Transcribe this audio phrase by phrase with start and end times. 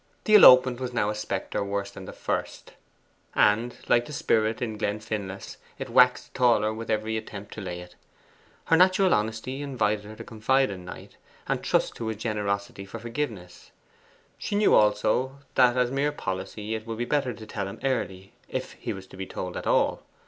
[0.23, 2.73] The elopement was now a spectre worse than the first,
[3.35, 7.93] and, like the Spirit in Glenfinlas, it waxed taller with every attempt to lay it.
[8.65, 11.17] Her natural honesty invited her to confide in Knight,
[11.47, 13.69] and trust to his generosity for forgiveness:
[14.39, 18.33] she knew also that as mere policy it would be better to tell him early
[18.49, 20.01] if he was to be told at all.